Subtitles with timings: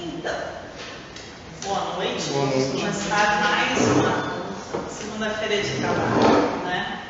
[0.00, 0.36] Então,
[1.64, 2.30] boa noite.
[2.30, 2.68] Boa noite.
[2.68, 7.00] Vamos começar mais uma segunda-feira de trabalho, né?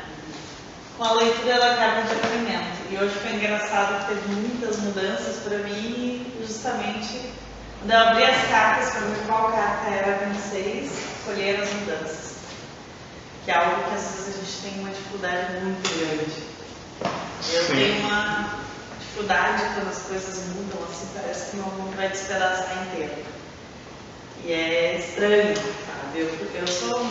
[0.97, 2.79] Com a leitura da carta de acolhimento.
[2.89, 7.31] E hoje foi engraçado que teve muitas mudanças para mim, justamente
[7.79, 12.37] quando eu abri as cartas para ver qual carta era a 26, escolher as mudanças.
[13.45, 16.43] Que é algo que às vezes a gente tem uma dificuldade muito grande.
[17.53, 17.73] Eu Sim.
[17.73, 18.58] tenho uma
[19.09, 23.25] dificuldade quando as coisas mudam, assim, parece que meu mundo vai despedaçar inteiro.
[24.45, 26.19] E é estranho, sabe?
[26.19, 27.05] Eu, eu sou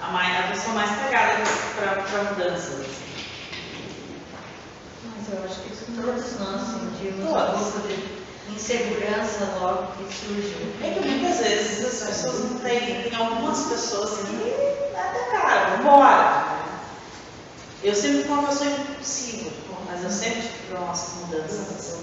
[0.00, 1.42] a, mais, a pessoa mais pegada
[1.76, 2.80] para mudanças.
[2.80, 3.06] assim.
[5.16, 10.54] Mas eu acho que isso todos nós sentimos um pouco de insegurança logo que surge.
[10.82, 16.56] É que muitas vezes as pessoas não têm, tem algumas pessoas que nada cara, vambora.
[17.82, 19.52] Eu sempre fui uma pessoa impossível,
[19.86, 21.98] mas eu sempre problemas com mudanças.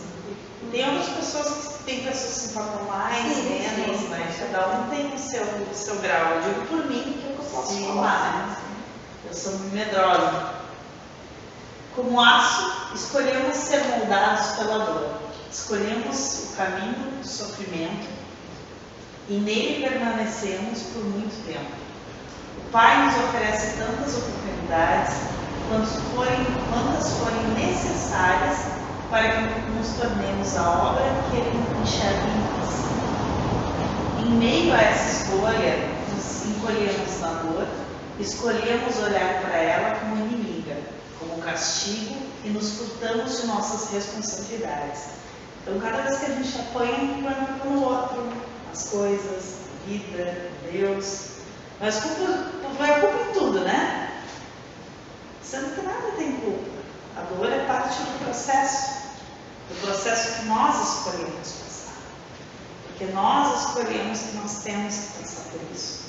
[0.72, 4.08] Tem outras pessoas que tem pessoas que se importam mais, Sim, menos, sim.
[4.10, 6.36] mas cada um tem o seu, o seu grau.
[6.36, 8.58] Eu digo por mim que eu posso Sim, falar, né?
[9.28, 10.54] Eu sou medrosa.
[11.96, 15.10] Como aço, escolhemos ser moldados pela dor.
[15.52, 18.08] Escolhemos o caminho do sofrimento
[19.30, 21.72] e nele permanecemos por muito tempo.
[22.58, 25.14] O Pai nos oferece tantas oportunidades
[25.70, 28.74] quantas forem, quantas forem necessárias
[29.10, 32.74] para que nos tornemos a obra que Ele enxerga em nós.
[34.26, 37.68] Em meio a essa escolha, nos encolhemos na dor,
[38.20, 40.78] escolhemos olhar para ela como inimiga,
[41.20, 45.10] como castigo e nos furtamos de nossas responsabilidades.
[45.62, 48.28] Então, cada vez que a gente apanha, um para o outro,
[48.72, 51.28] as coisas, a vida, Deus.
[51.80, 54.13] Mas culpa, vai culpa em tudo, né?
[55.54, 56.82] Que nada tem culpa.
[57.16, 59.04] A dor é parte do processo,
[59.70, 61.94] do processo que nós escolhemos passar.
[62.88, 66.04] Porque nós escolhemos que nós temos que passar por isso.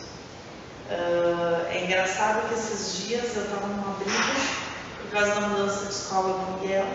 [0.90, 4.34] Ah, é engraçado que esses dias eu estava numa briga
[5.02, 6.86] por causa da mudança de escola do Miguel.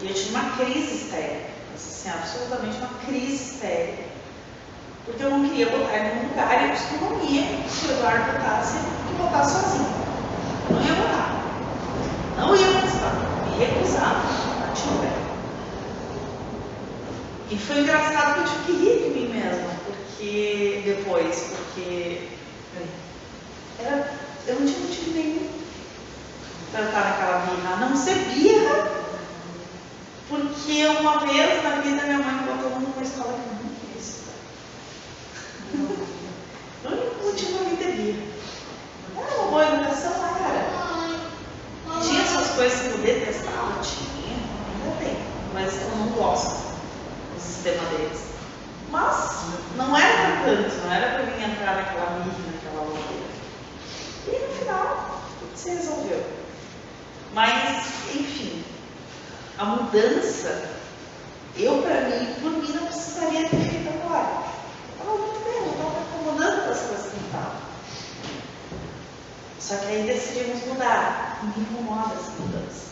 [0.00, 4.02] E eu tive uma crise histérica, assim, absolutamente uma crise histérica.
[5.04, 8.78] Porque eu não queria botar ele num lugar e eu disse que o Eduardo botasse,
[9.06, 10.01] que botar sozinho.
[10.70, 11.30] Não ia botar.
[12.36, 13.14] Não ia participar.
[13.50, 14.42] Me recusava.
[15.00, 15.12] Pé.
[17.50, 22.28] E foi engraçado que eu tive que rir de mim mesma, porque depois, porque
[23.78, 24.10] era,
[24.46, 25.48] eu não tinha motivo nenhum
[26.72, 28.90] para estar naquela birra, a não ser birra,
[30.28, 34.38] porque uma vez na vida minha mãe botou numa escola que eu não queria estudar.
[36.84, 38.22] O único motivo me ter birra.
[39.18, 40.62] Era uma boa educação, mas era.
[42.00, 45.16] Tinha suas coisas que eu detestava, tinha, ainda tem,
[45.52, 46.62] mas eu não gosto
[47.34, 48.20] do sistema deles.
[48.88, 49.42] Mas
[49.76, 53.32] não era para tanto, não era para mim entrar naquela birra, naquela loucura.
[54.28, 55.22] E no final,
[55.56, 56.24] se resolveu.
[57.34, 58.64] Mas, enfim,
[59.58, 60.70] a mudança,
[61.56, 64.44] eu para mim, por mim, não precisaria ter feito agora.
[64.92, 67.56] Estava muito bem, eu estava acomodando das coisas que estavam.
[69.58, 71.31] Só que aí decidimos mudar.
[71.42, 72.86] E me incomoda essa mudança.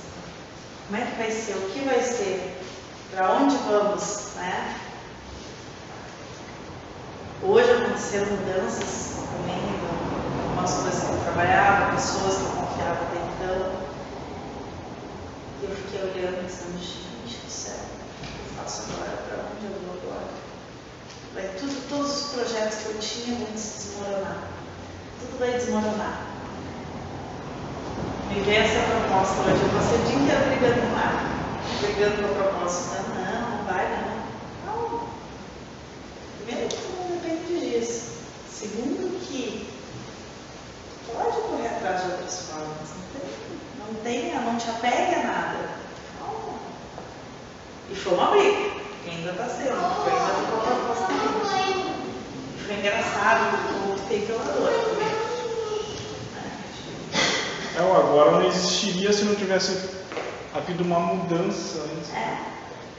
[0.86, 1.52] Como é que vai ser?
[1.52, 2.60] O que vai ser?
[3.12, 4.34] Para onde vamos?
[4.34, 4.76] Né?
[7.42, 9.80] Hoje aconteceram mudanças também
[10.42, 13.72] algumas coisas que eu trabalhava, pessoas que eu confiava até então.
[15.60, 19.16] E eu fiquei olhando pensando, gente do céu, o que eu faço agora?
[19.28, 20.28] Para onde eu vou agora?
[21.34, 24.42] Vai tudo, todos os projetos que eu tinha vão se desmoronar.
[25.20, 26.29] Tudo vai desmoronar.
[28.30, 31.20] Me veio essa proposta hoje, eu passei o dia inteiro brigando com ela.
[31.80, 33.02] Brigando com a proposta.
[33.08, 34.72] Não, não vai não.
[34.72, 35.00] Não.
[36.38, 38.12] Primeiro que não depende disso.
[38.48, 39.68] Segundo que
[41.12, 42.90] pode correr atrás de outras formas.
[42.94, 43.30] Não tem,
[43.78, 45.70] não tenha, não te apegue a nada.
[46.20, 46.54] Não.
[47.90, 48.70] E foi uma briga,
[49.02, 51.10] que ainda está sendo, foi ainda com a proposta
[52.70, 54.99] foi engraçado, o outro tem pela dor.
[57.80, 59.88] É, o agora não existiria se não tivesse
[60.54, 62.12] havido uma mudança antes.
[62.12, 62.38] É.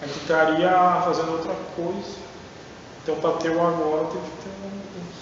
[0.01, 2.17] A gente estaria fazendo outra coisa.
[3.03, 5.21] Então, para ter o agora, tem que ter uma mudança.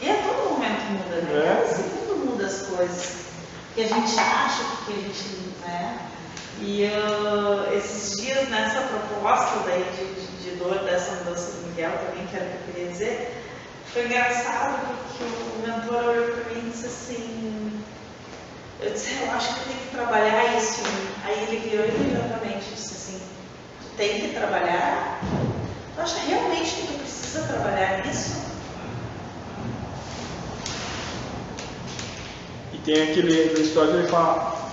[0.00, 1.38] E a todo momento muda, né?
[1.38, 1.54] É.
[1.54, 3.20] Cada segundo muda as coisas.
[3.76, 5.54] Que a gente acha que a gente.
[5.60, 5.98] Né?
[6.60, 11.92] E eu, esses dias, nessa proposta daí de, de, de dor dessa mudança do Miguel,
[11.92, 13.44] também que era o que eu queria dizer,
[13.92, 17.80] foi engraçado porque o mentor olhou para mim e disse assim.
[18.82, 21.08] Eu disse, eu acho que tenho que trabalhar isso mim.
[21.24, 23.20] Aí ele virou imediatamente e disse assim,
[23.82, 25.20] tu tem que trabalhar?
[25.94, 28.40] Tu acha realmente que tu precisa trabalhar nisso?
[32.72, 34.70] E tem aquele aquela história que ele fala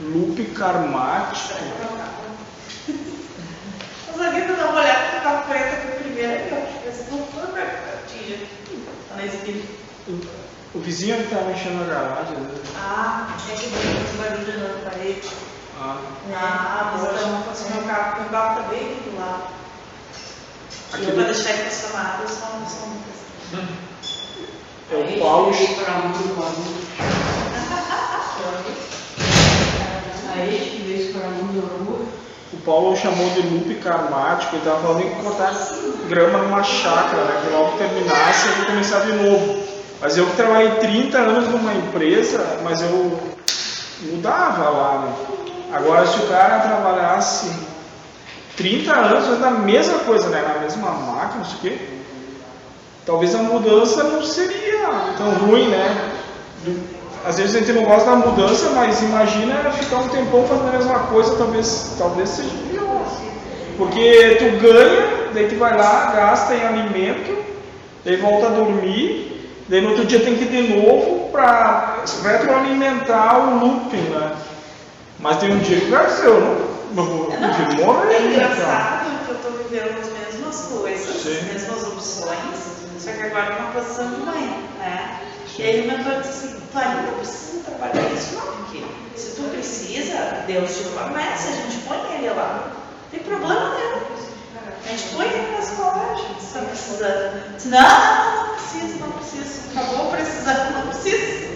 [0.00, 1.54] loop karmático.
[4.06, 6.88] Mas alguém vai dar uma olhada pro carro preta que o primeiro ali, ó.
[6.88, 8.38] Esse não foi pra tinha.
[9.08, 9.62] Tá na esquina.
[10.74, 12.54] O vizinho que tá mexendo na garagem, né?
[12.76, 15.28] Ah, É que tem esse barulho na parede.
[15.78, 15.98] Ah,
[16.34, 19.42] ah, mas então fosse meu carro, meu carro tá bem do lado.
[20.94, 23.12] E eu Aquele- pra deixar estacionado, só não sou muito
[24.92, 25.52] é o Paulo.
[25.52, 26.12] Para.
[32.52, 35.52] O Paulo chamou de loop karmático, ele estava falando em cortar
[36.08, 37.42] grama numa chácara, né?
[37.44, 39.62] Que logo terminasse ele começar de novo.
[40.02, 43.20] Mas eu que trabalhei 30 anos numa empresa, mas eu
[44.10, 45.14] mudava lá, né?
[45.72, 47.48] Agora se o cara trabalhasse
[48.56, 50.42] 30 anos fazendo a mesma coisa, né?
[50.42, 51.78] Na mesma máquina, não sei o quê,
[53.06, 56.10] talvez a mudança não seria tão ruim, né?
[57.24, 60.78] Às vezes a gente não gosta da mudança, mas imagina ficar um tempão fazendo a
[60.78, 63.06] mesma coisa, talvez, talvez seja pior.
[63.78, 67.38] Porque tu ganha, daí tu vai lá, gasta em alimento,
[68.04, 69.32] daí volta a dormir,
[69.68, 74.36] daí no outro dia tem que ir de novo para retroalimentar o looping, né?
[75.18, 76.40] Mas tem um dia que vai ser, eu
[76.94, 78.14] não, eu vou eu vou morrer.
[78.14, 81.38] É engraçado que eu tô vivendo as mesmas coisas, Sim.
[81.38, 85.20] as mesmas opções, só que agora numa posição de mãe, né?
[85.46, 85.62] Sim.
[85.62, 88.34] E aí o mentor disse assim, tu ainda precisa trabalhar isso?
[88.34, 88.84] Não, porque
[89.16, 92.72] se tu precisa, Deus te fornece, a gente põe ele lá.
[92.72, 94.31] Não tem problema nenhum.
[94.84, 97.42] A gente põe ele na escola, a gente está precisando.
[97.66, 99.70] Não, não, não, preciso, não preciso.
[99.70, 101.52] Acabou precisando, não preciso.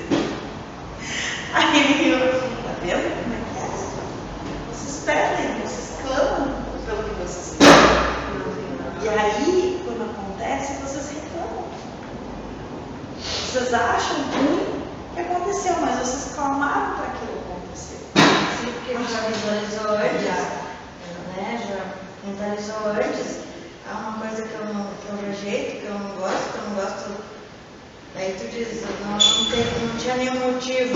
[1.52, 2.20] Aí eu,
[2.62, 4.72] tá vendo como é que é?
[4.72, 6.54] Vocês pedem, vocês clamam
[6.86, 9.02] pelo que vocês querem.
[9.02, 11.64] E aí, quando acontece, vocês reclamam.
[13.22, 17.98] Vocês acham ruim que aconteceu, mas vocês clamaram para aquilo acontecer.
[18.60, 20.22] Sim, porque já visualizou antes,
[21.36, 21.60] né?
[21.66, 23.38] Já mentalizou antes.
[23.88, 26.64] Há uma coisa que eu não, que eu rejeito, que eu não gosto, que eu
[26.64, 27.10] não gosto.
[28.16, 29.18] Aí tu diz, não, não,
[29.50, 30.94] tem, não tinha nenhum motivo,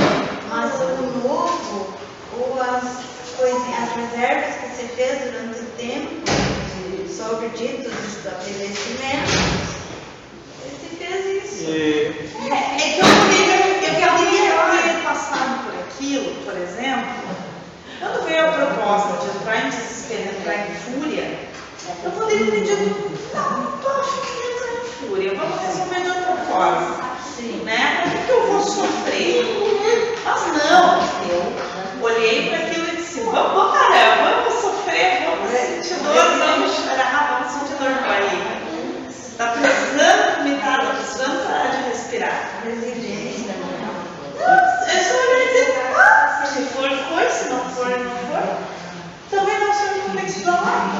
[0.48, 1.94] mas o novo,
[2.38, 3.04] ou as
[3.36, 6.30] coisinhas, as reservas que você fez durante o tempo
[7.14, 9.34] sobre ditos estabelecimentos,
[10.56, 11.70] você fez isso.
[11.70, 13.60] E É, é que eu poderia,
[14.00, 17.10] eu poderia ter passado por aquilo, por exemplo,
[18.00, 19.70] quando veio a proposta de entrar em
[20.10, 21.38] desespero, entrar em fúria,
[22.04, 26.36] eu poderia ter dito, não, estou afim de entrar em fúria, vamos resolver de outra
[26.48, 27.10] forma.
[27.36, 27.62] Sim.
[27.64, 28.02] Né?
[28.02, 29.46] Por que, eu vou sofrer?
[30.24, 36.14] Mas não, eu olhei para aquilo e disse, vamos, cara, vamos sofrer, vamos sentir dor,
[36.14, 38.60] vamos chorar, vamos sentir dor no barriga.
[39.08, 42.60] Está precisando vomitar, está precisando parar de respirar.
[42.62, 43.90] Resiliência, né?
[44.38, 48.70] Não, é só olhar e dizer, ah, se for, foi, se não for, não foi.
[49.30, 50.90] Também não sei como é que se dá lá.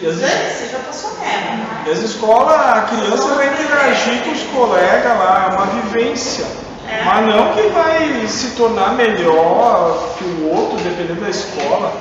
[0.00, 1.66] E às vezes- Dane-se, já passou mesmo.
[1.86, 6.44] E as escolas, a criança vai interagir com os colegas lá, é uma vivência.
[6.88, 7.02] É.
[7.04, 11.92] Mas não que vai se tornar melhor que o outro, dependendo da escola.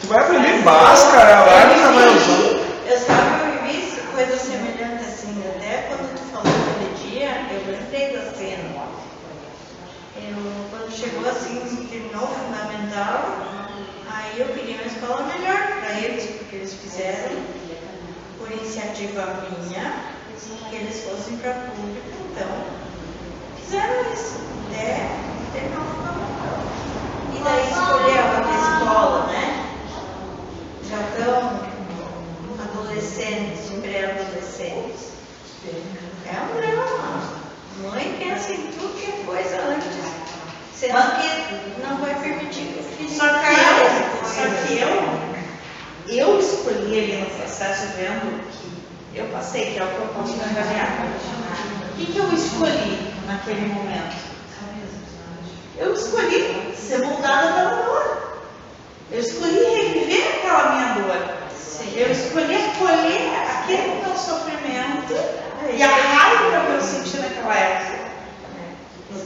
[0.00, 2.68] Tu vai aprender báscara lá e já vai usando.
[2.86, 8.16] Eu sabe, eu vivi coisa semelhante assim, até quando tu falou aquele dia, eu lembrei
[8.16, 8.68] da cena.
[10.16, 10.36] Eu,
[10.70, 13.24] quando chegou assim, terminou o fundamental,
[14.10, 17.36] aí eu queria uma escola melhor para eles, porque eles fizeram,
[18.38, 20.14] por iniciativa minha,
[20.70, 22.48] que eles fossem para público, então
[23.56, 24.38] fizeram isso,
[24.68, 25.18] fundamental.
[27.34, 29.68] E daí escolheu a escola, né?
[30.88, 31.60] já estão
[32.64, 35.12] adolescentes, pré-adolescentes.
[36.26, 36.88] É um drama.
[37.90, 40.27] Mãe pensa em tudo que é coisa antes.
[40.78, 46.38] Sendo que não vai permitir que o filho Só que eu, só que eu, eu
[46.38, 48.48] escolhi ali no processo vendo
[49.12, 51.04] que eu passei, que é o que eu posso me avaliar.
[51.90, 54.16] O que, que eu escolhi naquele momento?
[55.76, 58.40] Eu escolhi ser moldada pela dor.
[59.10, 61.38] Eu escolhi reviver aquela minha dor.
[61.96, 65.14] Eu escolhi acolher aquele meu sofrimento
[65.76, 67.97] e a raiva que eu senti naquela época.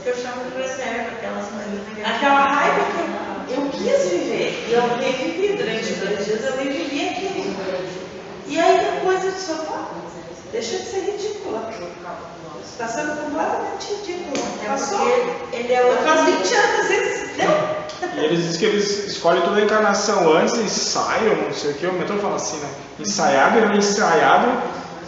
[0.03, 0.09] É.
[0.09, 4.65] Que eu chamo de reserva, aquelas coisas Aquela raiva que eu, eu quis viver.
[4.67, 7.55] E eu revivi durante dois dias, eu revivi aquilo.
[8.47, 9.87] E aí depois eu disse, opa,
[10.51, 11.71] deixa de ser ridícula.
[12.61, 14.45] Está sendo completamente ridículo.
[14.63, 14.99] É Passou.
[14.99, 16.89] porque ele é Eu o faço 20 anos,
[18.15, 21.85] E eles dizem que eles escolhem toda a encarnação antes, ensaiam, não sei o que,
[21.87, 22.69] o mentor fala assim, né?
[22.99, 24.51] Ensaiado, ele é ensaiado,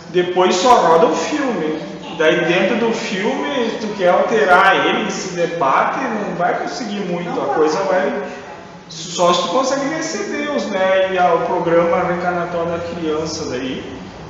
[0.10, 1.95] depois só roda o filme.
[2.18, 7.54] Daí dentro do filme, tu quer alterar ele, se debate, não vai conseguir muito, a
[7.56, 8.24] coisa vai.
[8.90, 11.14] Só se tu consegue vencer Deus, né?
[11.14, 13.84] E o programa reencarnatório da criança daí.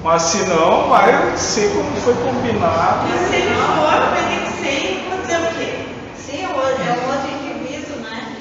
[0.04, 3.08] Mas se não, vai ser como foi combinado.
[3.10, 5.86] Mas se ele for, vai ter que ser fazer o quê?
[6.18, 8.36] Sim, é o- é um outro indivíduo, né?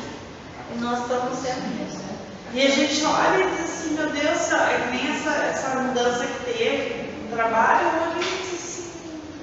[0.74, 2.04] E nós estamos sendo isso.
[2.52, 4.38] E a gente olha e diz assim, meu Deus,
[4.90, 8.90] nem essa, essa mudança que teve no trabalho, hoje a gente diz assim,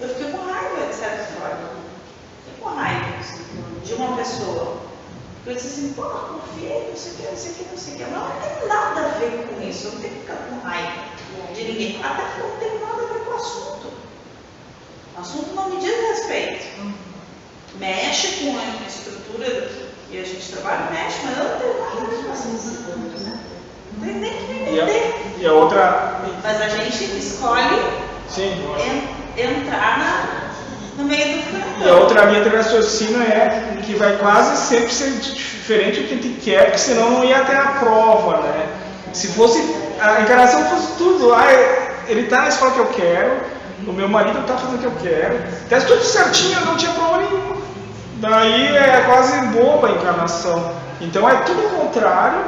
[0.02, 1.70] eu fiquei com raiva de certa forma.
[2.46, 3.06] Fiquei com raiva
[3.84, 4.78] de uma pessoa.
[5.46, 7.94] Eu disse assim, pô, confiei, não sei o que, não sei o que, não sei
[7.94, 8.04] o que.
[8.04, 10.92] Mas não tem nada a ver com isso, eu não tenho que ficar com raiva
[11.54, 12.04] de ninguém.
[12.04, 13.94] Até que não tem nada a ver com o assunto.
[15.18, 16.66] O assunto não me diz respeito.
[17.76, 19.70] Mexe com a estrutura
[20.10, 22.92] que a gente trabalha, mexe, mas eu não tenho nada a ver com assunto.
[23.98, 25.36] Não tem nem que me E meter.
[25.40, 26.22] e a outra.
[26.44, 27.82] Mas a gente escolhe
[28.30, 28.52] Sim.
[29.38, 30.52] En- entrar na-
[30.98, 31.86] no meio do furacão.
[31.86, 36.14] E a outra linha de raciocínio é que vai quase sempre ser diferente do que
[36.14, 38.68] a gente quer, porque senão não ia até a prova, né?
[39.14, 39.60] Se fosse,
[40.00, 41.46] a encarnação fosse tudo, ah,
[42.08, 43.32] ele tá na escola que eu quero,
[43.88, 47.18] o meu marido tá fazendo o que eu quero, tá tudo certinho, não tinha prova
[47.18, 47.58] nenhuma.
[48.18, 50.74] Daí é quase boba a encarnação.
[51.02, 52.40] Então é tudo o contrário,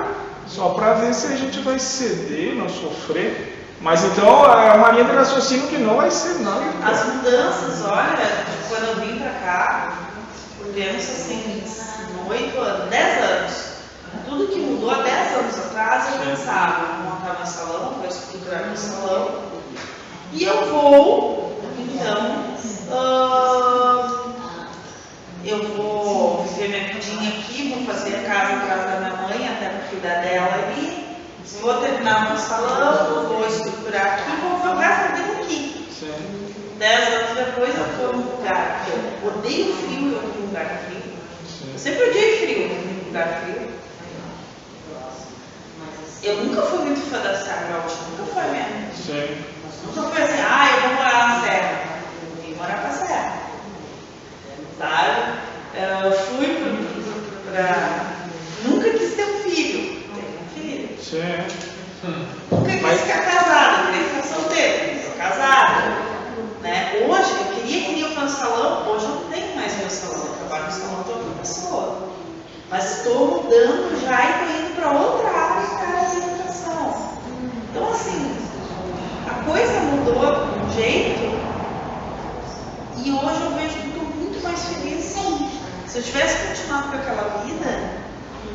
[0.45, 3.62] só para ver se a gente vai ceder, não sofrer.
[3.81, 6.37] Mas então é uma linha de raciocínio que não vai ser.
[6.83, 9.93] As mudanças, olha, quando eu vim pra cá,
[10.73, 11.63] penso assim,
[12.29, 13.73] oito anos, dez anos.
[14.25, 18.65] Tudo que mudou há dez anos atrás, eu pensava, vou montar meu salão, vou estruturar
[18.67, 19.43] meu salão.
[20.31, 22.55] E eu vou, então,
[25.43, 29.69] eu vou viver minha vidinha aqui, vou fazer a casa atrás da minha mãe, até
[29.69, 31.02] para cuidar dela ali.
[31.61, 35.87] Vou terminar meu salão, vou estruturar aqui, vou jogar essa vida aqui.
[35.91, 36.75] Sim.
[36.77, 40.81] Dez anos depois eu estou num lugar que eu odeio frio, eu vim num lugar
[40.85, 41.01] frio.
[41.71, 43.73] Eu sempre odiei frio, num lugar frio.
[46.23, 48.93] Eu nunca fui muito fã da Serra nunca foi mesmo.
[48.95, 49.43] Sim.
[49.85, 51.83] Nunca foi assim, ah, eu vou morar na Serra.
[52.23, 53.33] Eu vim morar pra Serra.
[54.79, 55.33] Sabe?
[55.75, 56.47] Eu fui
[57.45, 58.13] pra, pra-
[58.63, 59.92] Nunca quis ter um filho.
[61.03, 66.13] Quis Mas- ficar casada, queria ficar solteira, sou casada.
[66.61, 67.05] Né?
[67.09, 70.33] Hoje, eu queria que o meu salão, hoje eu não tenho mais meu salão, eu
[70.35, 72.09] trabalho no salão de outra pessoa.
[72.69, 76.17] Mas estou mudando já e estou indo para outra área que é a área de
[76.17, 76.95] educação.
[77.69, 78.37] Então, assim,
[79.29, 81.43] a coisa mudou de um jeito
[83.03, 85.03] e hoje eu vejo que estou muito mais feliz.
[85.85, 88.03] Se eu tivesse continuado com aquela vida,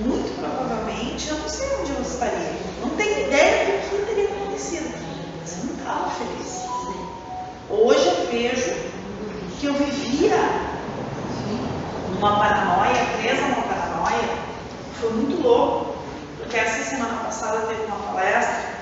[0.01, 2.53] muito provavelmente eu não sei onde eu estaria.
[2.81, 4.95] Não tenho ideia do que teria acontecido.
[5.41, 6.65] Mas eu não estava feliz.
[7.71, 8.75] Hoje eu vejo
[9.59, 10.37] que eu vivia
[12.15, 14.29] numa paranoia, presa numa paranoia.
[15.01, 15.97] Foi muito louco,
[16.39, 18.79] porque essa semana passada teve uma palestra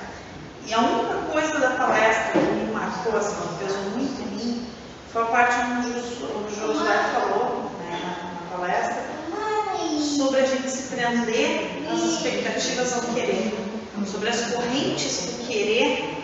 [0.65, 4.67] e a única coisa da palestra que me marcou, assim, que fez muito em mim,
[5.11, 9.07] foi a parte onde o Josué o Josué falou né, na na palestra
[10.17, 13.53] sobre a gente se prender nas expectativas ao querer,
[14.05, 16.17] sobre as correntes que o querer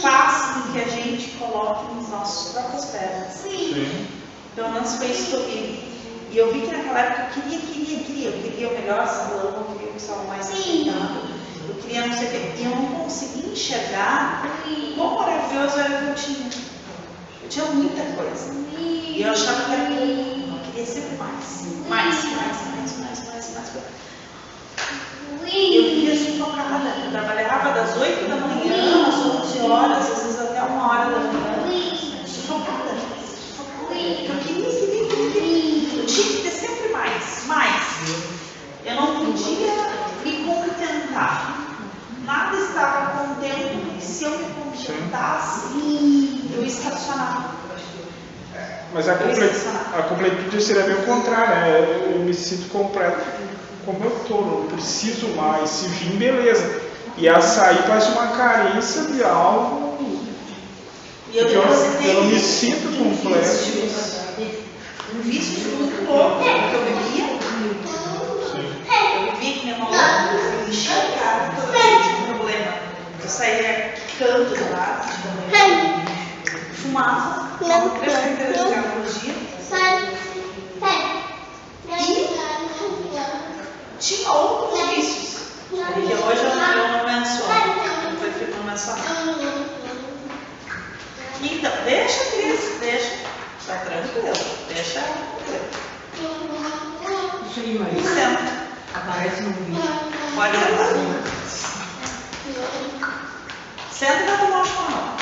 [0.00, 2.12] faz com que a gente coloque nos
[2.90, 3.32] pés.
[3.32, 4.06] Sim.
[4.54, 5.90] Pelo menos foi isso que eu vi.
[6.32, 8.28] E eu vi que naquela época eu queria, queria, queria.
[8.28, 11.20] Eu queria o melhor salão, eu queria o salão mais respeitado.
[11.68, 12.52] Eu queria não sei o quê.
[12.58, 14.42] E eu não conseguia enxergar
[14.96, 16.50] quão maravilhoso era o que eu tinha.
[17.42, 18.52] Eu tinha muita coisa.
[18.78, 20.00] E eu achava que era pouco.
[20.00, 21.64] Eu queria sempre mais.
[21.88, 23.70] Mais, mais, mais, mais, mais, mais.
[25.52, 26.88] E eu vivia sufocada.
[27.04, 31.18] Eu trabalhava das 8 da manhã às 11 horas, às vezes até uma hora da
[31.18, 31.49] manhã.
[34.10, 36.00] Eu queria, queria, queria.
[36.00, 37.82] Eu tinha que ter sempre mais, mais.
[38.84, 39.72] Eu não podia
[40.24, 41.56] me contentar.
[42.24, 43.96] Nada estava contente.
[43.98, 45.74] E se eu me contentasse,
[46.54, 47.60] eu estacionava.
[48.92, 49.50] Mas a, comple-
[49.96, 51.78] a completude seria bem o contrário, né?
[51.78, 53.20] Eu, eu me sinto completo
[53.86, 55.70] como eu tô, não preciso mais.
[55.70, 56.80] Se vir, beleza.
[57.16, 59.89] E a sair parece uma carência de algo.
[61.32, 63.40] E eu eu- eu não me sinto em completo.
[63.40, 64.20] vícios.
[65.14, 67.24] Um vício muito louco, porque eu bebia.
[69.12, 72.72] Eu vivia que minha mão eu enchia a cara toda vez tinha um problema.
[73.22, 75.08] Eu saía quicando do lado,
[76.82, 79.34] fumava, fumava três carteiras de cigarro por dia.
[83.98, 87.74] tinha outros vícios, que hoje eu não, eu não menciono,
[88.10, 89.04] eu prefiro não mencionar.
[91.60, 93.16] Então, deixa a criança, deixa,
[93.66, 94.32] tá tranquilo,
[94.68, 95.30] deixa ela.
[97.50, 98.02] Isso aí, Maria.
[98.02, 99.82] Senta, Aparece no vídeo.
[100.34, 100.86] pode sentar.
[103.92, 105.16] Senta e vai tomar um chimarrão.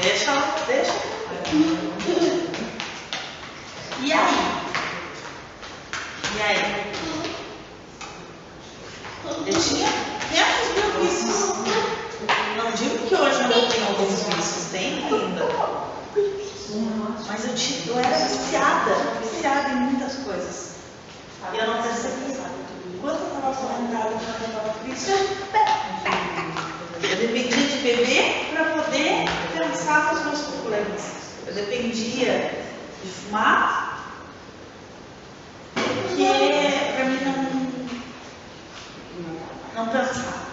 [0.00, 0.92] Deixa ela, deixa.
[3.98, 4.38] E aí?
[6.36, 6.79] E aí?
[17.30, 20.70] Mas eu, eu era viciada, viciada em muitas coisas.
[21.52, 22.40] E eu não percebia.
[22.92, 25.10] Enquanto eu estava aposentada, quando eu estava triste,
[27.04, 31.02] eu dependia de beber para poder pensar nos meus problemas.
[31.46, 32.64] Eu dependia
[33.00, 34.12] de fumar,
[35.74, 36.28] porque
[36.96, 37.20] para mim
[39.74, 40.50] não, não pensar.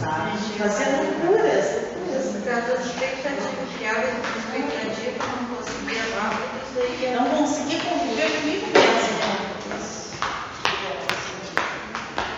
[0.00, 1.66] Sabe loucuras,
[2.02, 2.26] loucuras.
[2.32, 7.14] Por causa das expectativas, criava expectativa, não conseguia rápido, isso aí é.
[7.14, 9.20] Não consegui conviver comigo mesma.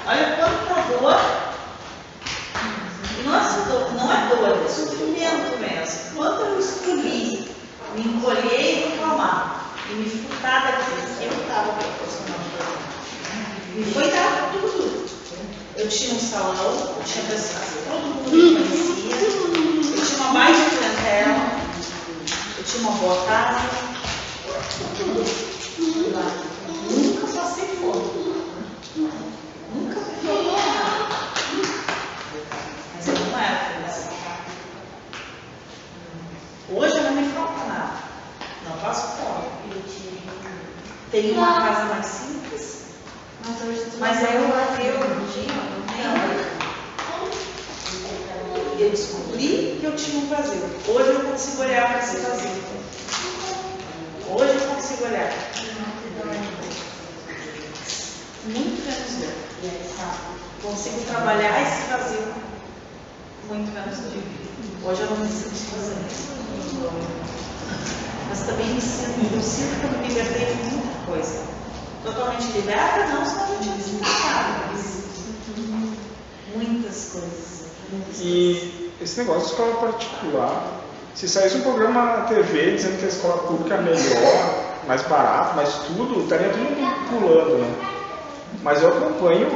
[0.07, 1.21] Olha quanta dor.
[3.19, 6.16] E não é, só dor, não é dor, é sofrimento mesmo.
[6.16, 7.50] Quando eu escolhi
[7.95, 12.66] me encolher e reclamar, e me furtar daquilo que eu estava proporcionando para
[13.75, 15.02] mim, me foi dado tudo.
[15.76, 20.57] Eu tinha um salão, eu tinha pessoas, todo mundo me conhecia, eu tinha uma mais
[20.57, 21.35] de clientela,
[22.59, 23.92] eu tinha uma boa casa,
[26.90, 28.07] Nunca passei fome.
[29.75, 31.23] Nunca faltou nada.
[32.95, 34.12] Mas eu não era feliz.
[36.69, 37.93] Hoje não me falta nada.
[38.69, 39.52] Não passo fome.
[41.11, 42.83] Tenho uma casa mais simples,
[43.45, 44.73] Mas hoje tu Mas eu- tem um tem.
[48.79, 50.62] eu descobri que eu tinha um vazio.
[50.88, 52.62] Hoje eu consigo olhar para esse vazio.
[54.31, 55.33] Hoje eu consigo olhar.
[58.44, 60.70] Muito menos dor.
[60.70, 62.33] Consigo trabalhar esse vazio
[63.48, 64.22] muito menos dor.
[64.85, 66.22] Hoje eu não me sinto vazio.
[68.29, 71.44] Mas também me sinto, eu sinto que eu me libertei de muita coisa.
[72.05, 75.03] Totalmente liberta, não, senão eu tinha sido mas
[76.55, 77.62] muitas coisas.
[77.90, 78.20] Muitas coisas.
[78.20, 80.81] E esse negócio de escola particular,
[81.14, 85.55] se saísse um programa na TV dizendo que a escola pública é melhor, mais barato,
[85.57, 88.02] mais tudo, estaria todo mundo pulando, né?
[88.62, 89.49] Mas eu acompanho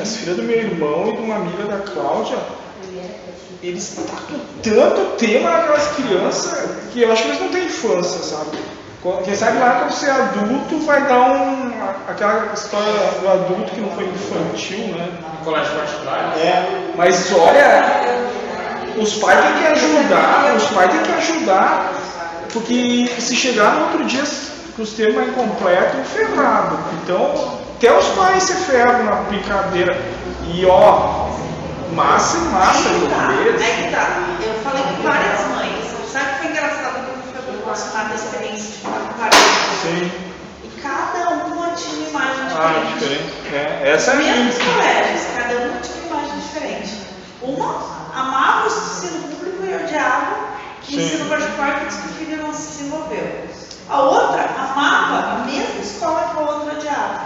[0.00, 2.38] as filhas do meu irmão e de uma amiga da Cláudia,
[3.62, 8.58] eles tacam tanto tema naquelas crianças que eu acho que eles não têm infância, sabe?
[9.24, 11.72] Quem sabe lá quando você é adulto vai dar um.
[12.06, 15.08] aquela história do adulto que não foi infantil, né?
[15.42, 16.34] Colégio particular?
[16.36, 18.20] É, mas olha,
[18.98, 21.94] os pais têm que ajudar, os pais têm que ajudar,
[22.52, 24.24] porque se chegar no outro dia
[24.80, 26.78] com os termos incompletos, ferrado.
[27.02, 29.94] Então, até os pais se ferram na brincadeira.
[30.46, 31.28] E ó,
[31.92, 34.06] massa e massa Aí de que tá, aí que tá.
[34.42, 35.84] Eu falei com várias mães.
[36.10, 39.86] Sabe o que foi engraçado que eu fui proporcionar da experiência de falar com?
[39.86, 40.10] Sim.
[40.64, 42.98] E cada uma tinha uma imagem Ah, diferente.
[42.98, 43.54] diferente.
[43.54, 44.72] É, essa é a Os mesmos minha.
[44.72, 46.92] colégios, cada uma tinha uma imagem diferente.
[47.42, 47.84] Uma
[48.16, 50.36] amava o ensino público e odiava
[50.88, 53.50] o ensino particular que disse que o filho não se desenvolveu.
[53.90, 57.20] A outra amava a mesma escola que a outra odiava.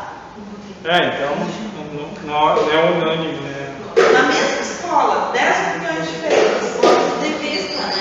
[0.84, 3.74] É, então não, não- não é unânime, né?
[4.12, 6.68] Na mesma escola, 10 opiniões diferentes.
[6.80, 7.92] Ponto de vista, né?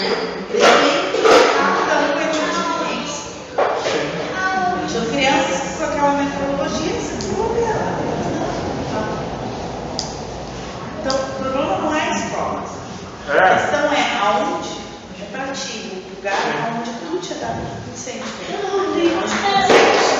[0.51, 1.21] Depende de
[1.53, 3.23] cada um que tinha experiência.
[3.83, 4.05] Sim.
[4.87, 7.93] Tinha crianças que com aquela metodologia se desenvolveram.
[11.01, 12.63] Então, o problema não é a escola.
[13.27, 13.55] A É.
[13.55, 14.77] questão é aonde
[15.21, 17.49] é para ti, o lugar onde tu te dá
[17.93, 18.25] incentivo.
[18.53, 19.73] Onde tu sente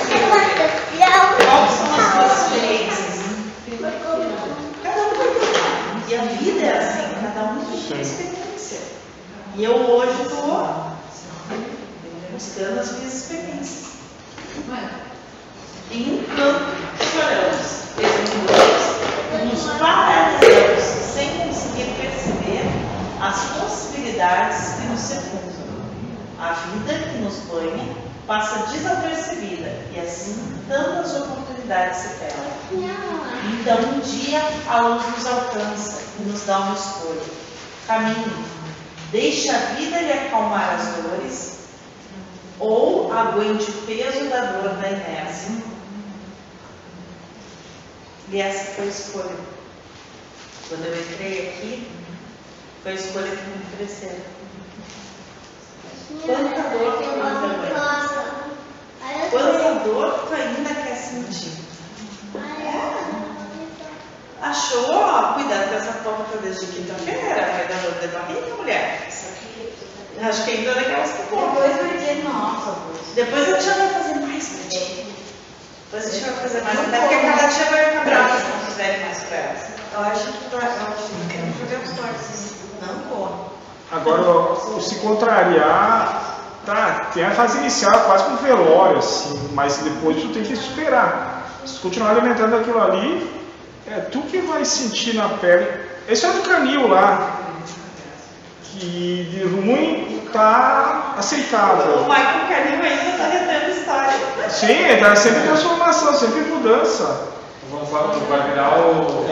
[0.08, 0.84] desenvolver.
[1.46, 3.24] Quais são as tuas experiências?
[4.84, 6.10] Cada um vai ter.
[6.10, 8.02] E a vida é assim, cada um tem uma Sim.
[8.02, 8.80] experiência.
[9.56, 10.88] E eu hoje estou
[12.32, 13.94] buscando as minhas experiências.
[15.92, 16.66] Em um campo
[17.12, 22.64] choramos, desenvolvemos, nos paralisamos sem conseguir perceber
[23.22, 25.54] as possibilidades que nos circundam.
[26.40, 27.96] A vida que nos banha
[28.28, 30.36] passa desapercebida e assim
[30.68, 32.90] tantas oportunidades se perdem.
[33.60, 37.22] Então um dia a luz nos alcança e nos dá uma escolha.
[37.86, 38.34] Caminhe,
[39.12, 41.54] deixe a vida lhe acalmar as dores
[42.60, 45.64] ou aguente o peso da dor da inércia.
[48.30, 49.36] E essa foi a escolha.
[50.70, 51.92] Quando eu entrei aqui,
[52.82, 54.24] foi a escolha que me ofereceram.
[56.26, 58.14] Quanta dor tu ainda aguenta?
[59.30, 61.64] Quanta dor tu ainda quer sentir?
[64.42, 69.08] Achou, ó, cuidado com essa porta desde quinta-feira, vai dar dor de barriga, mulher.
[70.22, 71.62] Acho que ainda é daquelas que compram.
[71.62, 72.76] Depois vai dizer, nossa,
[73.16, 75.08] Depois a tia vai fazer mais pra ti.
[75.92, 78.66] Depois a tia vai fazer mais, até porque cada tia vai ficar brava se não
[78.66, 79.60] fizerem mais pra elas.
[79.94, 82.56] eu acho que tu acha que quero jogar forte, assim.
[82.82, 83.54] Não corre.
[83.92, 84.22] Agora,
[84.76, 90.30] o se contrariar, tá, tem a fase inicial, quase como velório, assim, mas depois tu
[90.30, 91.44] tem que superar.
[91.66, 93.30] Se tu continuar alimentando aquilo ali,
[93.88, 95.68] é tu que vai sentir na pele.
[96.08, 97.43] Esse é do canil lá,
[98.80, 102.06] que de ruim tá O aceitável.
[102.06, 104.50] Michael Carlinho ainda tá retendo história.
[104.50, 107.34] Sim, tá sempre transformação, sempre mudança.
[107.72, 109.26] Vamos lá, vai virar o.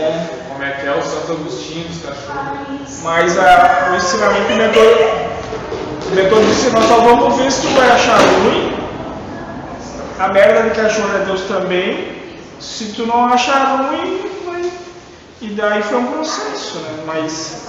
[0.50, 3.02] Como é que é o Santo Agostinho dos cachorros.
[3.04, 7.68] Mas a, o ensinamento do mentor, o mentor disse, nós só vamos ver se tu
[7.74, 8.78] vai achar ruim.
[10.20, 12.22] A merda de cachorro é Deus também.
[12.60, 14.72] Se tu não achar ruim, vai.
[15.42, 17.04] E daí foi um processo, né?
[17.08, 17.66] Mas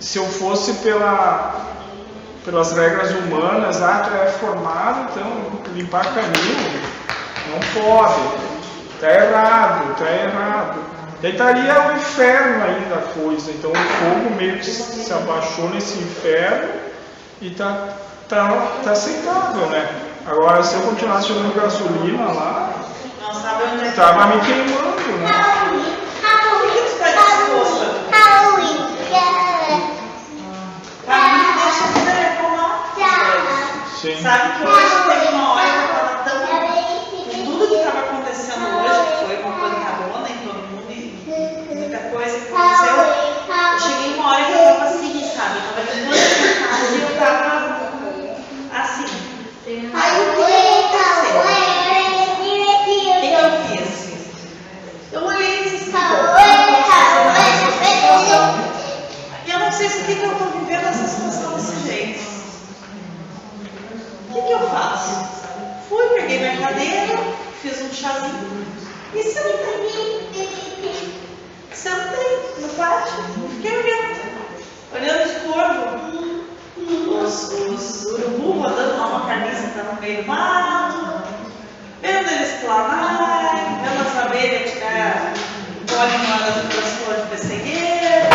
[0.00, 1.66] se eu fosse pela,
[2.44, 6.82] pelas regras humanas, ah, tu é formado, então limpar caminho,
[7.50, 8.50] não pode.
[8.98, 10.80] Tá errado, tá errado.
[11.22, 13.50] Daí estaria o inferno ainda a coisa.
[13.50, 16.68] Então o fogo meio que se abaixou nesse inferno
[17.40, 17.88] e tá,
[18.28, 19.88] tá, tá aceitável, né?
[20.26, 22.72] Agora se eu continuasse jogando gasolina lá,
[23.72, 25.99] onde é tava me queimando, né?
[34.00, 34.16] Sim.
[34.22, 36.40] Sabe que hoje teve uma hora que eu tava tão.
[36.40, 41.00] Com tudo que estava acontecendo hoje, que foi uma pancadona em todo mundo e
[41.74, 42.96] muita coisa que aconteceu.
[42.96, 45.56] Eu cheguei uma hora que eu tava assim, sabe?
[45.58, 47.44] Eu tava de duas sentadas e eu tava
[48.72, 49.08] assim.
[49.92, 51.36] Aí o que que aconteceu?
[52.30, 52.40] O
[53.20, 54.08] que que eu fiz?
[55.12, 58.44] Eu olhei e disse assim, bom, eu não posso fazer mais essa situação.
[59.46, 62.30] E eu não sei por que que eu tô vivendo essa situação desse jeito.
[64.30, 65.10] O que, que eu faço?
[65.88, 67.18] Fui, peguei minha cadeira,
[67.60, 68.64] fiz um chazinho
[69.12, 70.60] e sentei.
[71.74, 74.20] Sentei no pátio e fiquei olhando.
[74.94, 76.00] Olhando os corvos,
[76.78, 81.22] os, os urubu rodando lá uma carniça que tá no meio do mato,
[82.00, 85.34] vendo eles planarem, vendo as abelhas tirar
[85.88, 88.28] pólen lá das das flores de pessegueira.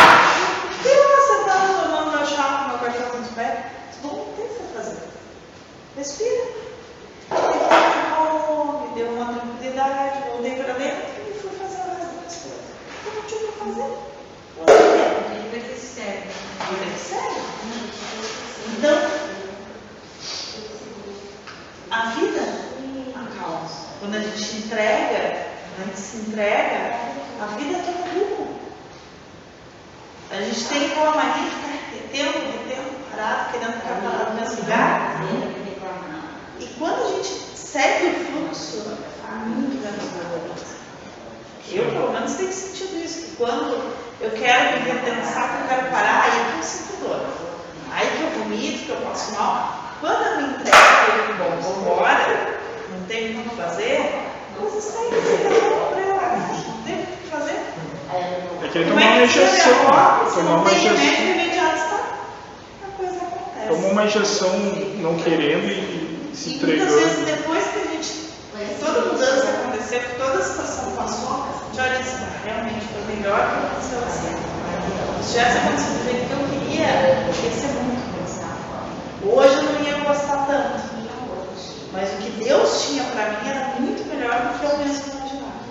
[0.83, 3.59] E eu lá sentada tomando meu chá com meu cachorro nos pés.
[4.03, 5.15] Bom, o que você vai fazer?
[5.97, 6.43] Respira.
[7.31, 12.67] Acalmou, me deu uma tranquilidade, voltei para dentro e fui fazer o resto das coisas.
[13.05, 13.11] Eu
[13.65, 14.05] não tinha o que fazer.
[14.57, 14.85] Não sei
[15.41, 16.27] Vida que segue.
[16.69, 17.39] Vida que segue.
[18.77, 18.97] Então,
[21.91, 22.41] a vida
[23.15, 23.69] acalma.
[23.99, 26.99] Quando a gente entrega, quando a gente se entrega,
[27.41, 28.55] a vida é toda boa.
[30.31, 34.61] A gente tem aquela mania de ficar retendo, retendo, parado, querendo ficar parado no mesmo
[34.61, 35.21] lugar.
[36.59, 38.97] E quando a gente segue o fluxo,
[39.27, 40.74] é muito menos dor.
[41.71, 43.21] Eu, pelo menos, tenho sentido isso.
[43.25, 47.25] Que quando eu quero me repensar, que eu quero parar, aí que eu sinto dor.
[47.91, 49.95] Aí que eu vomito, que eu passo mal.
[50.01, 50.77] Quando eu me entrego,
[51.17, 52.59] eu digo, bom, vou embora,
[52.91, 54.13] não tenho o que fazer,
[54.59, 56.37] mas isso aí fica bom pra ela.
[56.37, 57.59] Não tem o que fazer.
[58.63, 59.73] É que ele Como tomou é uma injeção,
[60.33, 61.99] tomou uma injeção, imediato, está.
[62.83, 63.67] A coisa acontece.
[63.69, 64.49] tomou uma injeção
[65.01, 67.25] não querendo e se E muitas vezes entregando.
[67.41, 72.03] depois que a gente, que toda mudança aconteceu, que toda situação passou, gente olha e
[72.03, 74.35] diz, "Ah, realmente foi melhor que aconteceu assim.
[75.23, 76.87] Se tivesse acontecido do jeito que eu queria,
[77.25, 78.05] ia ser muito
[79.23, 79.35] bom.
[79.35, 80.95] Hoje eu não ia gostar tanto.
[81.91, 85.65] Mas o que Deus tinha para mim era muito melhor do que eu mesmo imaginava.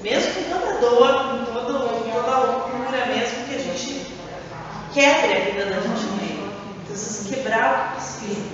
[0.00, 4.16] Mesmo com toda dor, com com toda a loucura, mesmo que a gente
[4.94, 6.52] quebre a vida da gente meio.
[6.86, 8.50] Precisa quebrar o precisa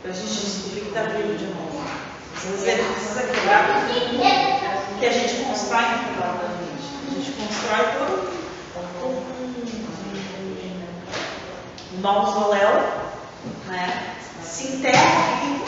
[0.00, 2.01] para a gente descobrir que está vivo de novo.
[2.42, 6.86] Precisa quebrar tudo que a gente constrói no final da gente.
[7.06, 8.32] A gente constrói todo
[11.94, 12.82] um, mausoléu,
[13.68, 14.16] né?
[14.42, 15.64] se enterra vivo,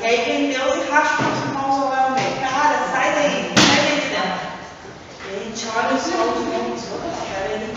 [0.00, 2.40] e aí vem Deus e racha o mausoléu meio.
[2.40, 4.38] Cara, sai daí, sai daí de dentro.
[5.28, 7.74] E a gente olha o sol de novo e diz, opa, espera aí.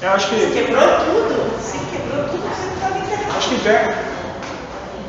[0.00, 0.50] Eu acho que.
[0.52, 1.60] Quebrou tudo?
[1.60, 3.36] Sim, quebrou tudo que você estava enterrado.
[3.36, 4.19] Acho que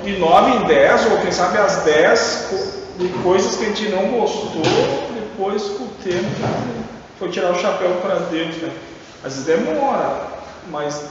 [0.03, 3.67] de, de 9 em 10, ou quem sabe as 10 co- de coisas que a
[3.67, 4.61] gente não gostou,
[5.13, 6.27] depois com o tempo
[7.17, 8.71] foi tirar o chapéu para Deus, né?
[9.23, 10.27] Às vezes demora,
[10.69, 11.01] mas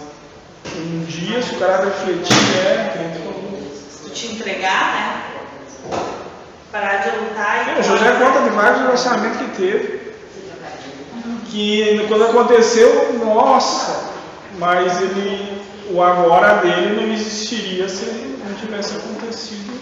[0.76, 2.94] um dia, se o cara refletir, é.
[2.98, 3.10] nem
[4.02, 5.22] tu te entregar, né?
[6.72, 7.78] Parar de lutar e.
[7.78, 10.00] É, O José conta de vários lançamentos que teve.
[11.50, 14.04] Que quando aconteceu, nossa,
[14.58, 15.59] mas ele,
[15.92, 19.80] o agora dele não existiria se não tivesse acontecido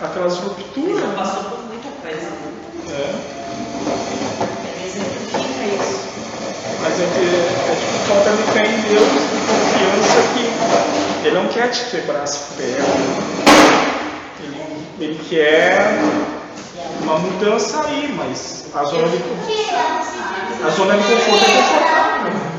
[0.00, 1.00] aquelas Ele rupturas.
[1.00, 1.14] já né?
[1.16, 2.28] passou por muita coisa.
[2.90, 3.14] É,
[4.64, 6.00] Ele exemplifica isso.
[6.82, 7.24] mas é, que,
[7.70, 9.18] é tipo falta de fé em Deus, de
[9.48, 12.86] confiança que Ele não quer te quebrar as pernas.
[14.40, 14.56] Ele,
[15.00, 15.98] ele quer
[17.02, 19.16] uma mudança aí, mas a zona de,
[20.64, 22.54] a zona de conforto é confortável.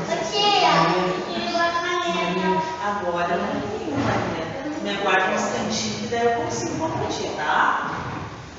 [2.86, 3.60] Agora eu não
[4.82, 7.90] tenho aguarda um instantinho que daí eu consigo ti, tá?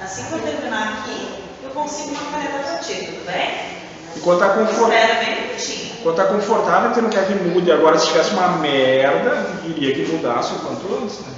[0.01, 3.77] Assim que eu terminar aqui, eu consigo uma caneta pra ti, tudo bem?
[4.15, 5.95] Enquanto tá minutinho.
[6.01, 7.71] Quando tá confortável, você não quer que mude.
[7.71, 11.33] Agora, se tivesse uma merda, queria que mudasse o quanto antes, né?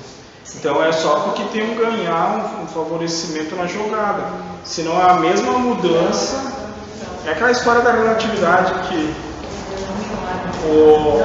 [0.55, 4.23] Então é só porque tem um ganhar, um, um favorecimento na jogada.
[4.63, 6.59] Senão a mesma mudança.
[7.25, 9.13] É aquela história da relatividade que
[10.65, 11.19] o,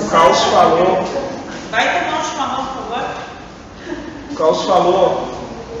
[0.00, 1.25] o Caos falou.
[1.70, 3.06] Vai tomar um chimarrão, por favor?
[4.30, 5.28] O Caos falou,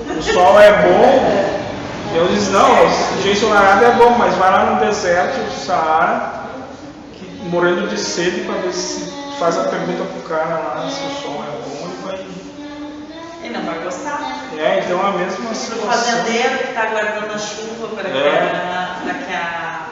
[0.08, 1.56] o sol é bom.
[2.14, 6.32] Eu disse, não, o ensolarado é bom, mas vai lá no deserto do Saara,
[7.14, 11.22] que- morrendo de sede, para ver se faz a pergunta pro cara lá se o
[11.22, 12.26] sol é bom, ele vai.
[13.42, 14.18] Ele não vai gostar.
[14.56, 15.88] É, então a mesma situação.
[15.90, 18.30] fazendeiro que está aguardando a chuva para que, É.
[18.30, 19.86] a, para que a,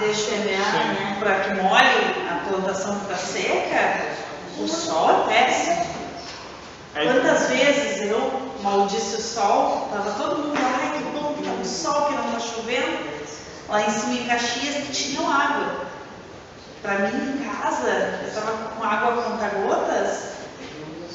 [0.00, 1.16] deixe semear, né?
[1.20, 4.06] para que molhe a plantação ficar seca,
[4.58, 5.86] o sol é péssimo.
[6.94, 11.50] É, Quantas vezes eu maldisse o sol, tava todo mundo, ai que bom que tá
[11.52, 12.98] no sol, que não tá chovendo,
[13.68, 15.86] lá em cima em Caxias que tinham água.
[16.80, 17.88] Para mim em casa,
[18.24, 20.18] eu tava com água a conta-gotas,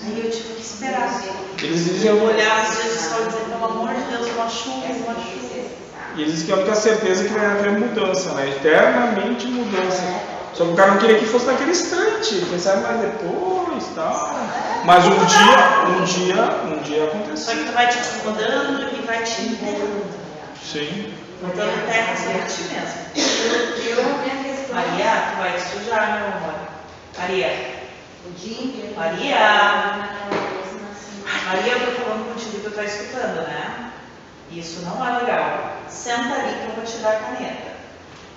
[0.03, 1.21] aí eu tive que esperar.
[1.63, 4.27] Eles E dizem, eu olhava os dias do sol e dizia, pelo amor de Deus,
[4.35, 5.69] uma chuva, uma chuva.
[6.15, 8.49] e eles dizem que a única certeza é que vai haver mudança, né?
[8.49, 10.03] Eternamente mudança.
[10.53, 13.95] Só que o cara não queria que fosse naquele instante, quem sabe mais depois e
[13.95, 14.35] tal.
[14.83, 16.35] Mas um dia, um dia,
[16.65, 17.55] um dia Só aconteceu.
[17.57, 20.05] que tu vai te acomodando e vai te enterrando.
[20.61, 21.13] Sim.
[21.41, 23.01] Botando terra sobre ti mesmo.
[23.87, 24.75] Eu, a minha questão.
[24.75, 26.53] Maria, tu vai te sujar, meu amor.
[27.17, 27.81] Maria,
[28.27, 28.93] O dia inteiro.
[28.95, 30.09] Maria.
[31.47, 33.91] Maria, eu tô falando contigo que tu tá escutando, né?
[34.51, 35.71] Isso não é legal.
[35.89, 37.71] Senta ali que eu vou te dar a caneta.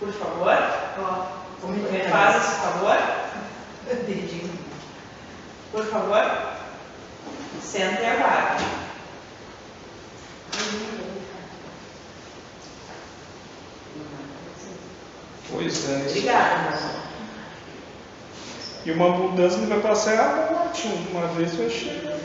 [0.01, 0.57] Por favor.
[0.99, 2.97] Ó, como Me é faz esse favor.
[5.73, 6.25] Por favor.
[7.63, 8.65] Senta e aguarde.
[15.51, 16.07] Pois é.
[16.09, 17.05] Obrigada.
[18.85, 20.87] E uma mudança que vai passar é a morte.
[21.11, 22.17] Uma vez vai chegar.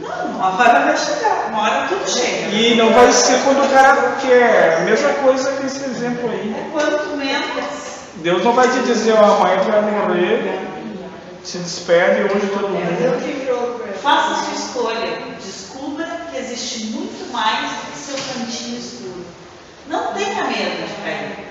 [0.00, 1.48] Não, uma hora vai chegar.
[1.48, 2.48] Uma hora tudo chega.
[2.48, 4.78] E não vai ser quando o cara quer.
[4.78, 6.54] A mesma coisa que esse exemplo aí.
[6.54, 7.93] É quanto menos.
[8.16, 10.60] Deus não vai te dizer, ó, amanhã tu vai morrer.
[11.42, 13.94] Se despede hoje todo mundo.
[14.02, 15.18] Faça a sua escolha.
[15.42, 19.24] Descubra que existe muito mais do que seu cantinho escuro.
[19.88, 21.48] Não tenha medo de cair,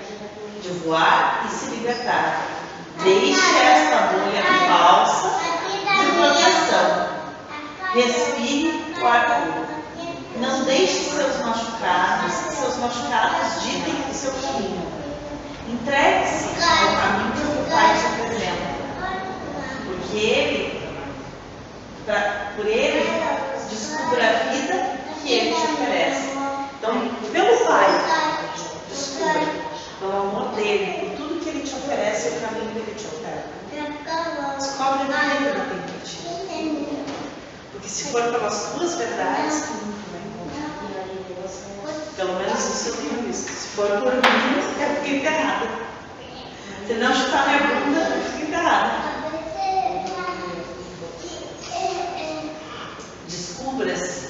[0.62, 2.40] de voar e se libertar.
[3.02, 5.30] Deixe esta bolha falsa
[6.00, 7.08] de proteção.
[7.94, 9.68] Respire o ar.
[10.36, 14.93] Não deixe seus machucados, seus machucados ditem o seu caminho.
[15.68, 18.74] Entregue-se ao caminho que o Pai te apresenta.
[19.86, 20.84] Porque Ele
[22.04, 23.04] pra, por ele,
[23.68, 26.28] descubra a vida que ele te oferece.
[26.78, 27.86] Então, pelo Pai,
[28.88, 29.40] descubra,
[30.00, 33.54] pelo amor dele, por tudo que ele te oferece, o caminho que ele te oferece.
[34.58, 36.18] Descobre a vida que ele tem para ti.
[37.72, 41.33] Porque se for pelas tuas verdades, tu nunca vai encontrar.
[42.16, 43.48] Pelo menos isso eu tenho visto.
[43.50, 44.20] Se for por mim,
[44.56, 45.68] eu fico enterrada.
[46.86, 49.14] Se não chutar minha bunda, eu fico enterrada.
[53.28, 54.28] Descubra-se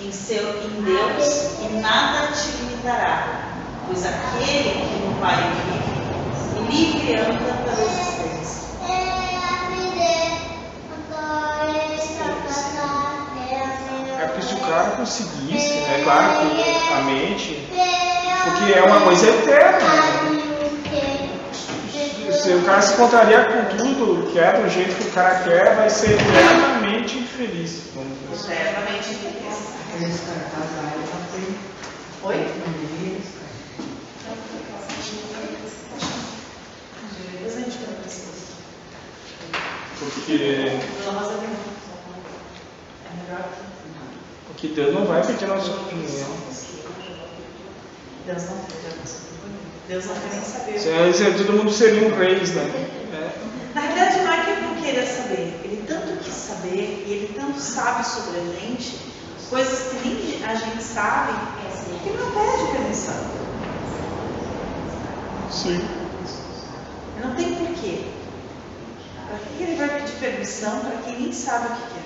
[0.00, 3.50] em, seu, em Deus e nada te limitará,
[3.86, 5.36] pois aquele que no Pai
[6.60, 8.03] vive, livre anda pela
[15.04, 17.68] conseguisse, é claro que a mente,
[18.44, 19.78] porque é uma coisa eterna.
[19.78, 20.40] né?
[22.32, 25.90] Se o cara se contraria com tudo, quer do jeito que o cara quer, vai
[25.90, 27.82] ser eternamente infeliz.
[28.32, 30.20] Extremamente infeliz.
[32.22, 32.48] Oi?
[39.98, 40.78] Porque,
[43.04, 43.44] É melhor
[44.54, 46.28] porque Deus não vai pedir nossa opinião.
[48.26, 49.60] Deus não quer a nossa opinião.
[49.88, 50.78] Deus não quer nem saber.
[50.78, 52.62] Senão, se- todo mundo seria um reis, né?
[53.12, 53.74] É.
[53.74, 55.60] Na realidade, não é que ele não queira saber.
[55.64, 58.98] Ele tanto quis saber e ele tanto sabe sobre a gente,
[59.50, 61.32] coisas que nem a gente sabe,
[62.02, 63.24] que ele não pede permissão.
[65.50, 65.88] Sim.
[67.22, 68.04] Não tem porquê.
[69.28, 72.03] Para que ele vai pedir permissão para quem nem sabe o que quer?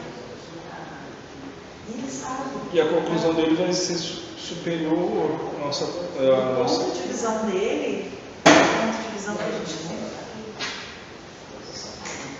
[1.88, 2.50] E ele sabe.
[2.72, 5.84] E a conclusão dele vai ser su- superior à nossa.
[5.84, 6.80] à O nossa...
[6.84, 8.12] ponto de visão dele
[8.44, 9.98] é o ponto de visão que a gente tem.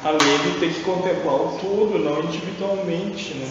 [0.04, 3.50] A lei ele tem que contemplar o todo, não individualmente, né?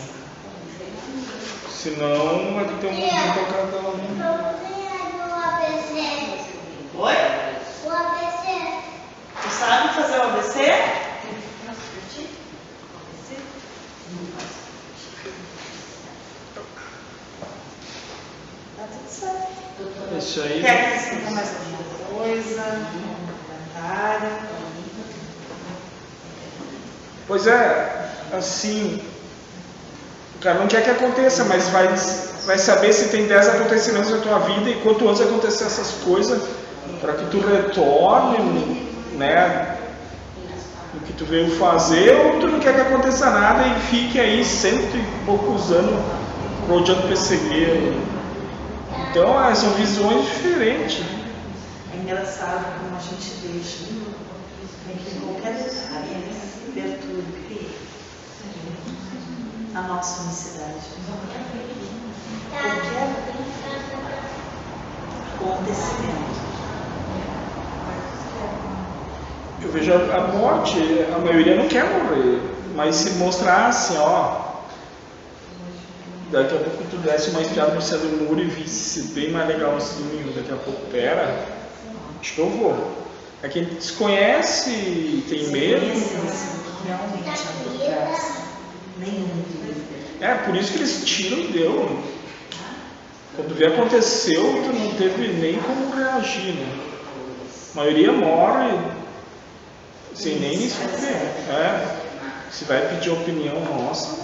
[1.70, 3.98] Senão vai ter um mundo para cada um.
[7.00, 7.14] Oi?
[9.44, 10.60] Tu sabe fazer o ABC?
[14.38, 14.57] Tá
[18.92, 20.18] tudo certo.
[20.18, 20.62] Isso aí.
[20.62, 22.64] Quer acrescentar mais alguma coisa?
[23.76, 24.30] Comentário?
[27.28, 29.02] Pois é, assim.
[30.36, 31.88] O cara não quer que aconteça, mas vai,
[32.46, 36.42] vai saber se tem 10 acontecimentos na tua vida e quanto antes acontecer essas coisas,
[37.02, 39.78] para que tu retorne, né?
[40.94, 44.46] O que tu veio fazer, ou tu não quer que aconteça nada e fique aí
[44.46, 46.00] cento e poucos anos
[46.70, 48.00] rodeando pessegueiro.
[49.20, 51.04] Então, é, são visões diferentes.
[51.92, 56.36] É engraçado como a gente deixa em que qualquer detalhe
[56.72, 57.72] perturbe
[59.74, 60.76] a nossa unicidade.
[62.52, 63.10] Qualquer
[65.34, 66.38] acontecimento.
[69.64, 70.78] Eu vejo a, a morte,
[71.12, 72.40] a maioria não quer morrer,
[72.76, 74.47] mas se mostrar assim, ó,
[76.32, 79.48] daqui a pouco tu desse uma espiada por cima do muro e visse bem mais
[79.48, 81.46] legalzinho, daqui a pouco, pera,
[82.20, 83.08] acho que eu vou.
[83.44, 85.86] É quem desconhece e tem medo,
[86.86, 88.16] realmente é.
[89.00, 89.44] Nenhum.
[90.22, 92.04] é por isso que eles tiram e deu.
[93.36, 96.80] Quando vê aconteceu, tu não teve nem como reagir, né?
[97.74, 98.76] A maioria morre
[100.16, 100.78] sem nem isso
[101.52, 102.08] É.
[102.50, 104.18] Se vai pedir opinião nossa,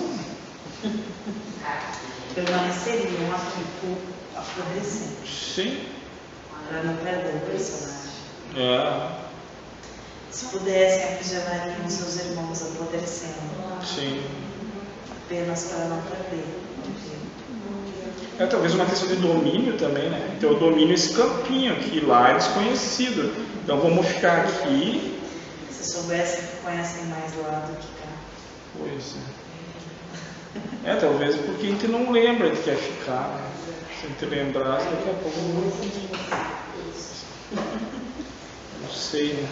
[2.35, 3.97] Permaneceriam aqui por
[4.35, 5.87] apodrecendo, sim.
[6.67, 8.11] para não perder o personagem.
[8.55, 9.09] É,
[10.31, 13.35] Se pudessem, aprisionariam seus irmãos apodrecendo,
[13.83, 14.23] sim.
[15.11, 16.63] apenas para não perder.
[18.39, 20.33] É talvez uma questão de domínio também, né?
[20.35, 23.31] Então eu domino esse campinho aqui, lá é desconhecido.
[23.63, 25.19] Então vamos ficar aqui.
[25.69, 28.09] Se soubessem que conhecem mais lá do que cá.
[28.75, 29.42] Pois é.
[30.83, 33.29] É, talvez porque a gente não lembra, de que é ficar.
[33.29, 33.51] Né?
[33.99, 35.39] Se a gente lembrasse, daqui a pouco.
[38.81, 39.49] Não sei, né?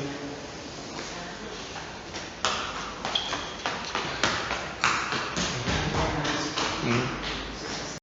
[6.83, 7.20] Hum.